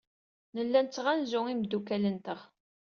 Nella 0.55 0.79
nettɣanzu 0.81 1.41
imeddukal-nteɣ. 1.51 2.39